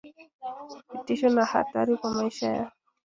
vitisho 0.91 1.29
na 1.29 1.45
hatari 1.45 1.97
kwa 1.97 2.11
maisha 2.13 2.47
yao 2.55 2.71